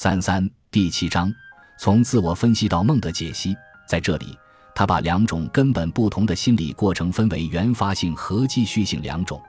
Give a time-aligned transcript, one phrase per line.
[0.00, 1.28] 三三第七章，
[1.76, 4.38] 从自我分析到梦的解析，在这里，
[4.72, 9.42] 他把两种根本不同的心理过程分为原发性和继续性两种。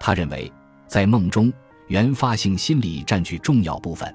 [0.00, 0.50] 他认为，
[0.86, 1.52] 在梦中，
[1.88, 4.10] 原发性心理占据重要部分。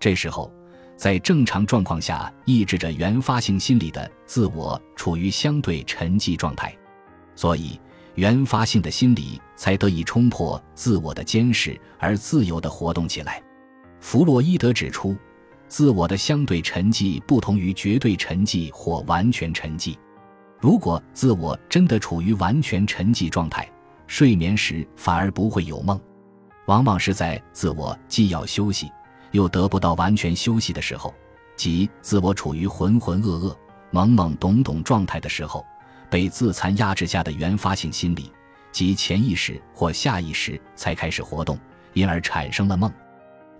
[0.00, 0.52] 这时候，
[0.96, 6.76] 在正常状况下，抑制着原发性心理的自我处于相对沉寂状态，
[7.36, 7.80] 所以
[8.16, 13.40] 原发性的心理才得以冲破自我的监视而自由地活动起来。
[14.04, 15.16] 弗洛伊德指出，
[15.66, 19.96] 自我的相对沉寂不同于绝对沉寂或完全沉寂。
[20.60, 23.66] 如果自我真的处于完全沉寂状态，
[24.06, 25.98] 睡眠时反而不会有梦，
[26.66, 28.92] 往往是在自我既要休息
[29.30, 31.12] 又得不到完全休息的时候，
[31.56, 33.56] 即自我处于浑浑噩噩、
[33.90, 35.64] 懵懵懂懂状态的时候，
[36.10, 38.30] 被自残压制下的原发性心理
[38.70, 41.58] 即潜意识或下意识才开始活动，
[41.94, 42.92] 因而产生了梦。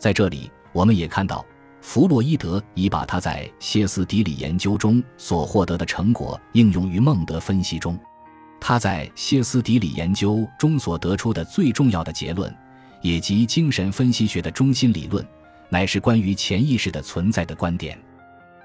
[0.05, 1.43] 在这里，我们也看到，
[1.81, 7.99] 弗洛伊德已把他在歇斯底里研究中所获得的成果应用于孟德分析中。
[8.61, 12.55] 他在歇斯底里研究中所得出的最重要的结论，
[13.01, 15.27] 也即精神分析学的中心理论，
[15.71, 17.99] 乃是关于潜意识的存在的观点。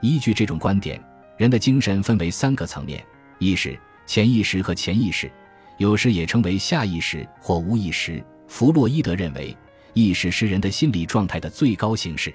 [0.02, 1.02] 依据这种观点，
[1.38, 3.02] 人的精神分为三个层面：
[3.38, 5.32] 意识、潜意识和潜意识，
[5.78, 8.22] 有时也称为下意识或无意识。
[8.50, 9.56] 弗洛伊德认为。
[9.94, 12.34] 意识是人的心理状态的最高形式，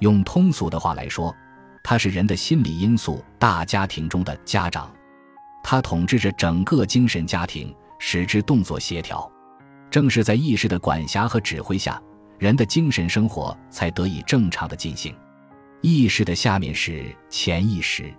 [0.00, 1.34] 用通俗的话来说，
[1.82, 4.92] 它是人的心理因素大家庭中的家长，
[5.62, 9.30] 它统治着整个精神家庭，使之动作协调。
[9.90, 12.00] 正是在意识的管辖和指挥下，
[12.38, 15.14] 人的精神生活才得以正常的进行。
[15.80, 18.12] 意识的下面是潜意识，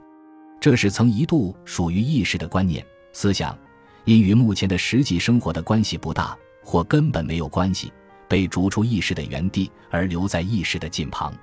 [0.59, 3.57] 这是曾一度属于意识的观念思想，
[4.05, 7.91] 因与目前的实际生活的关系不大，或根本没有关系。
[8.27, 11.33] 被逐出意识的原地，而留在意识的近旁。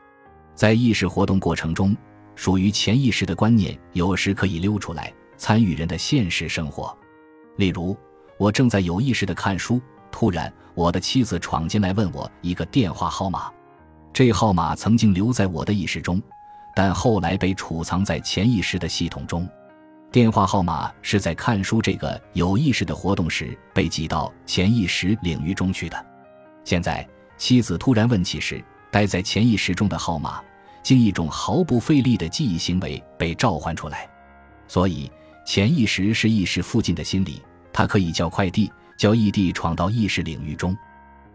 [0.54, 1.96] 在意识活动过程中，
[2.34, 6.96] 属于潜意识的观念有时可以溜出来，参与人的现实生活。
[7.56, 7.96] 例如，
[8.38, 9.80] 我正在有意识的看书，
[10.10, 13.50] 突然我的妻子闯进来问我一个电话号码。
[14.12, 16.20] 这号码曾经留在我的意识中，
[16.74, 19.48] 但后来被储藏在潜意识的系统中。
[20.10, 26.09] 电话号码是在看书这个有意识的活动时被挤到潜意识领域中去的。
[26.64, 27.06] 现在，
[27.36, 30.40] 妻子突然问起时，待在潜意识中的号码，
[30.82, 34.08] 经一种毫不费力的记忆行为被召唤出来。
[34.68, 35.10] 所以，
[35.44, 40.76] 潜意识是意识附近的心理，它可以叫快递，叫异地闯到意识领域中，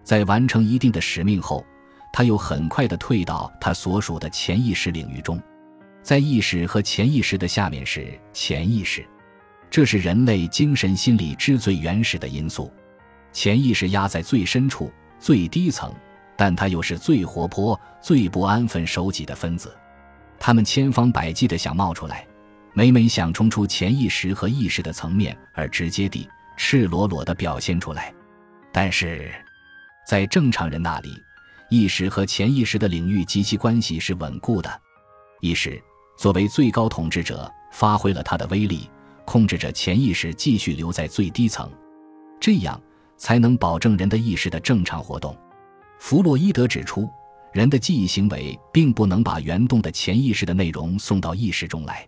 [0.03, 1.65] 在完成一定的使命后，
[2.13, 5.41] 它又很快地退到它所属的潜意识领域中。
[6.01, 9.03] 在意识和潜意识的下面是潜意识，
[9.71, 12.71] 这是人类精神心理之最原始的因素。
[13.33, 14.91] 潜意识压在最深处。
[15.25, 15.91] 最低层，
[16.37, 19.75] 但它又是最活泼、最不安分守己的分子。
[20.37, 22.27] 他们千方百计地想冒出来，
[22.75, 28.13] 每每想冲出潜意识和意识的层面，而直接地、赤裸裸地表现出来。
[28.71, 29.33] 但是，
[30.07, 31.19] 在正常人那里，
[31.71, 34.71] 意识和潜意识的领域及其关系是稳固的。
[35.41, 35.81] 意识
[36.19, 38.87] 作为最高统治者，发挥了它的威力，
[39.25, 41.67] 控制着潜意识继续留在最低层。
[42.39, 42.79] 这样。
[43.17, 45.35] 才能保证人的意识的正常活动。
[45.99, 47.09] 弗洛伊德指出，
[47.53, 52.07] 人的记忆行为并不能把原动的潜意识的内容送到意识中来。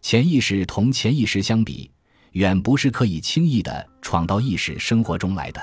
[0.00, 1.90] 潜意识同潜意识相比，
[2.32, 5.60] 远不是可以轻易的闯到意识生活中来的。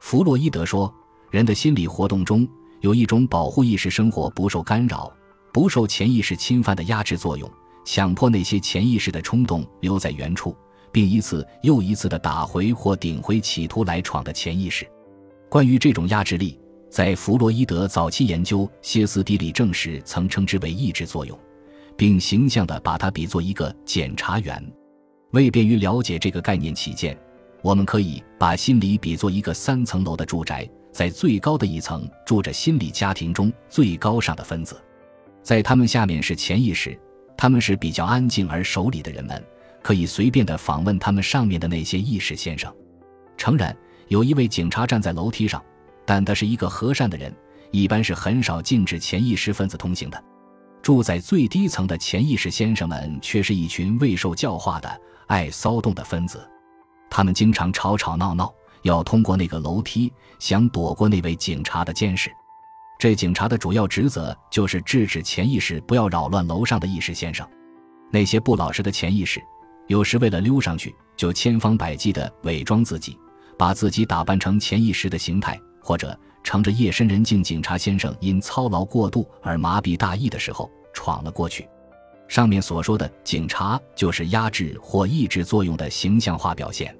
[0.00, 0.92] 弗洛伊德说，
[1.30, 2.46] 人的心理活动中
[2.80, 5.12] 有一种保护意识生活不受干扰、
[5.52, 7.50] 不受潜意识侵犯的压制作用，
[7.84, 10.56] 强迫那些潜意识的冲动留在原处。
[10.92, 14.86] 并一次又一次地打回或顶回企图来闯的潜意识。
[15.48, 16.58] 关于这种压制力，
[16.88, 21.38] 在弗洛伊德早期研究歇斯底里症时，曾称之为抑制作用，
[21.96, 24.64] 并形象地把它比作一个检查员。
[25.32, 27.16] 为便于了解这个概念起见，
[27.62, 34.80] 我们可以把心理比作一个三层楼的住宅，在最高的一层住着心理家庭中最高尚的分子，
[35.42, 36.98] 在他们下面是潜意识，
[37.36, 39.44] 他们是比较安静而守礼的人们。
[39.82, 42.72] 可以随便的访问他们上面的那些意识先生。
[43.36, 43.76] 诚然，
[44.08, 45.62] 有一位警察站在楼梯上，
[46.04, 47.34] 但他是一个和善的人，
[47.70, 50.22] 一般是很少禁止潜意识分子通行的。
[50.82, 56.46] 住在最低层的潜意识先生们却是一群未受教化的、爱骚动的分子。
[57.10, 58.52] 他们经常吵吵闹闹，
[58.82, 62.30] 要通过那个楼梯，想躲过那位警察的监视。
[62.98, 67.46] 这警察的主要职责就是制止潜意识不要扰乱楼上的意识先生。
[68.10, 69.40] 那些不老实的潜意识。
[69.90, 73.18] 有时为了溜上去，就千方百计地伪装自己，
[73.58, 81.68] 把自己打扮成潜意识的形态，或者乘着夜深人静，警察先生因操劳过度而麻痹大意的时候闯了过去。
[82.28, 86.96] 上面所说的警察就是压制或抑制作用的形象化表现，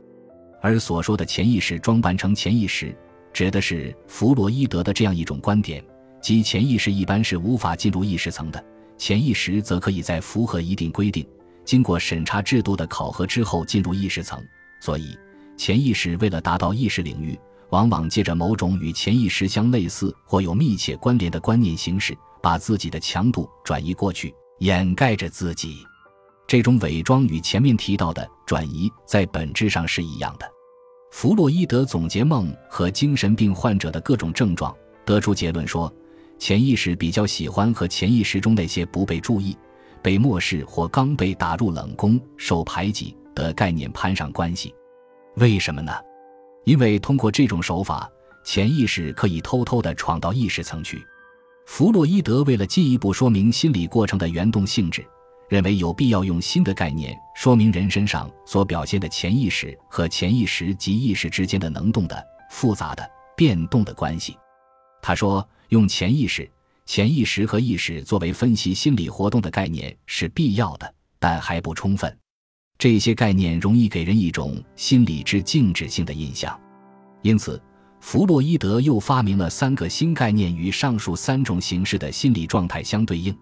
[0.60, 2.92] 而所说的潜意识装扮成潜意识，
[3.32, 5.80] 指的是弗洛伊德的这样一种观点：
[6.20, 8.60] 即潜意识一般是无法进入意识层的，
[8.98, 11.24] 潜意识则可以在符合一定规定、
[11.70, 14.44] 经过审查制度的考核之后进入意识层。
[14.80, 15.16] 所以，
[15.56, 17.38] 潜意识为了达到意识领域，
[17.68, 22.12] 往往借着某种与潜意识相类似或有密切关联的观念形式，
[22.42, 24.34] 把自己的强度转移过去。
[24.58, 25.86] 掩盖着自己，
[26.48, 30.50] 这种伪装与前面提到的转移在本质上是一样的。
[31.12, 34.74] 弗洛伊德总结梦和精神病患者的各种症状，
[35.04, 35.92] 得出结论说，
[36.36, 39.56] 潜意识比较喜欢和潜意识中那些不被注意、
[40.02, 44.74] 被漠视或刚被打入冷宫、受排挤的概念攀上关系。
[45.36, 45.92] 为什么呢？
[46.64, 48.10] 因为通过这种手法，
[48.44, 51.04] 潜意识可以偷偷地闯到意识层去。
[51.66, 55.06] 弗洛伊德为了进一步说明心理过程的原动性质，
[55.48, 64.36] 认为有必要用新的概念说明人身上所表现的潜意识和潜意识及意识之间的能动的、复杂的、变动的关系。
[65.00, 66.50] 他说，用潜意识、
[66.90, 72.18] 潜意识和意识作为分析心理活动的概念是必要的，但还不充分。
[72.78, 76.60] 这些概念容易给人一种心理之静止性的印象，
[77.22, 77.62] 因此。
[78.00, 83.32] 弗洛伊德又发明了三个新概念，与上述三种形式的心理状态相对应：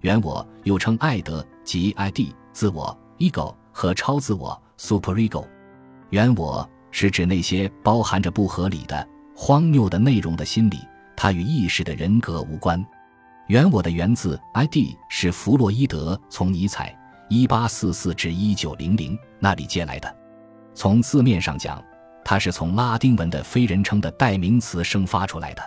[0.00, 2.18] 原我，又称爱德即 ID
[2.52, 5.46] 自我 ego 和超自我 superego。
[6.10, 10.78] 原我是指那些包含着不合理的、荒谬的内容的心理，
[11.20, 12.82] 它与意识的人格无关。
[13.48, 16.96] 原我的源自 ID 是弗洛伊德从尼采
[17.28, 20.16] （一八四四至一九零零）那里借来的。
[20.74, 21.82] 从字面上讲。
[22.24, 25.62] 它是从拉丁文的非人称的代名词生发出来的，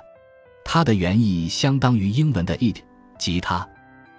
[0.64, 2.78] 它的原意相当于英文的 it，
[3.18, 3.68] 即它，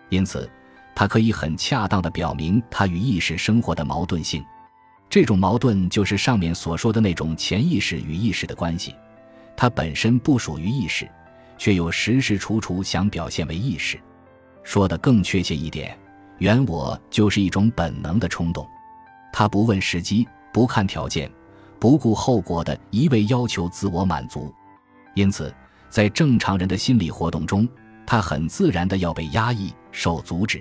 [0.09, 0.51] 因此
[0.93, 4.45] 它可以很恰当地表明它与意识生活的矛盾性。
[5.09, 8.93] 这种矛盾就是上面所说的那种潜意识与意识的关系，
[9.57, 11.09] 它本身不属于意识，
[11.63, 13.97] 却又时时处处想表现为意识。
[14.65, 15.97] 说的更确切一点，
[16.39, 18.67] 原我就是一种本能的冲动，
[19.33, 21.31] 他不问时机，不看条件。
[21.79, 24.53] 不顾后果的一味要求自我满足，
[25.15, 25.55] 因此，
[25.89, 27.69] 在正常人的心理活动中，
[28.05, 30.61] 他很自然的要被压抑、受阻止。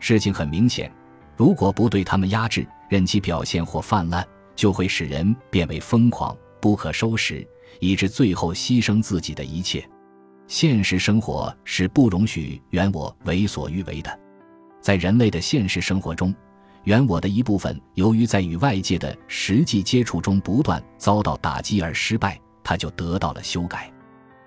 [0.00, 0.92] 事情很明显，
[1.36, 4.26] 如果不对他们压制，任其表现或泛滥，
[4.56, 7.46] 就会使人变为疯狂、不可收拾，
[7.78, 9.88] 以致最后牺牲自己的一切。
[10.48, 14.18] 现实生活是不容许原我为所欲为的，
[14.80, 16.34] 在人类的现实生活中。
[16.84, 23.92] 原我的一部分，由于在与外界的实际接触中不断遭到打击而失败，它就得到了修改。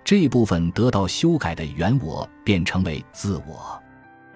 [0.05, 3.77] 这部分得到修改的原我，便成为自我。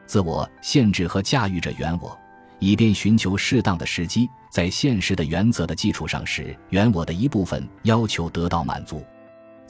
[0.05, 2.19] 自我限制和驾驭着原我，
[2.59, 9.01] 以便寻求适当的时机，在现实的原则的基础上，使原我的一部分要求得到满足。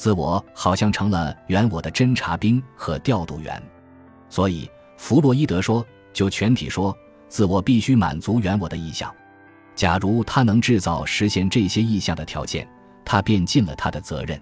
[0.03, 3.63] 自我好像成了原我的侦察兵和调度员。
[4.27, 6.94] 所以，弗洛伊德说，就全体说。
[7.29, 9.09] 自我必须满足原我的意向，
[9.75, 12.67] 假如他能制造实现这些意向的条件，
[13.05, 14.38] 他便尽了他的责任。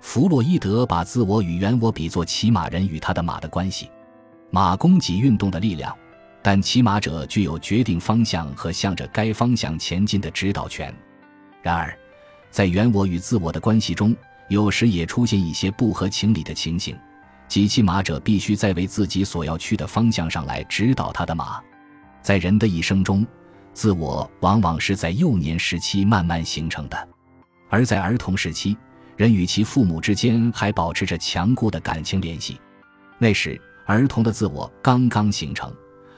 [0.00, 3.88] 弗洛伊德把自我与原我比作骑马人与他的马的关系，
[4.50, 5.96] 马供给运动的力量，
[6.42, 10.92] 但骑马者具有决定方向和向着该方向前进的指导权。
[11.62, 11.96] 然而，
[12.50, 14.12] 在原我与自我的关系中，
[14.48, 16.96] 有时也出现一些不合情理的情形，
[17.46, 21.60] 即骑马者必须在为自己所要去的方向上来指导他的马。
[22.22, 23.26] 在人的一生中，
[23.72, 27.08] 自我往往是在幼年时期慢慢形成的，
[27.68, 28.76] 而在儿童时期，
[29.16, 32.60] 人与其父母之间还保持着强固的感情联系。
[33.18, 35.72] 那时，儿童的自我刚刚形成，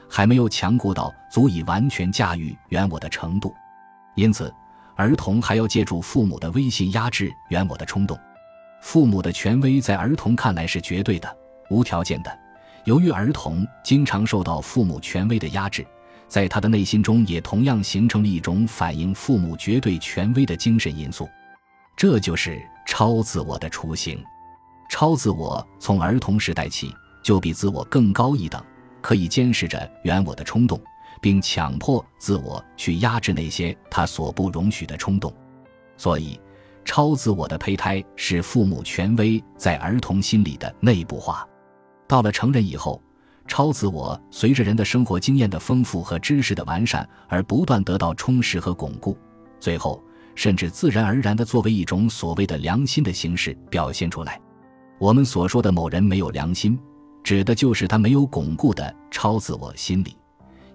[0.09, 3.53] 还没有强固到足以完全驾驭原我的程度，
[4.15, 4.53] 因此，
[5.01, 8.15] 儿童还要借助父母的威信压制原我的冲动。
[8.83, 11.37] 父母的权威在儿童看来是绝对的、
[11.71, 12.39] 无条件的。
[12.85, 15.83] 由于儿童经常受到父母权威的压制，
[16.27, 21.27] 在他的内心中也同样形成了一种反映父母绝对权威的精神因素，
[21.97, 24.23] 这就是超自我的雏形。
[24.87, 26.93] 超自我从儿童时代起
[27.23, 28.63] 就比自我更高一等，
[29.01, 30.79] 可以监视着原我的冲动，
[31.21, 35.33] 并强迫自我去压制那些他所不容许的冲动。
[35.95, 36.37] 所以，
[36.83, 41.47] 超自我的胚胎是父母权威在儿童心里的内部化。
[42.07, 43.01] 到了成人以后，
[43.47, 49.15] 超自我随着人的生活经验的丰富和知识的完善而不断得到充实和巩固，
[49.59, 54.41] 最后甚至自然而然地作为一种所谓的良心的形式表现出来。
[54.99, 56.79] 我们所说的某人没有良心，
[57.23, 60.15] 指的就是他没有巩固的超自我心理，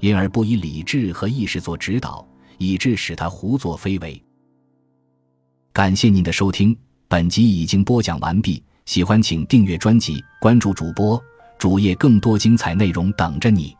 [0.01, 2.27] 因而不以理智和意识做指导，
[2.59, 4.23] 以致使他胡作非为。
[5.73, 6.75] 感谢您的收听，
[7.07, 8.63] 本集已经播讲完毕。
[8.87, 11.21] 喜欢请订阅专辑，关注主播
[11.59, 13.76] 主页，更多精彩内容等着你。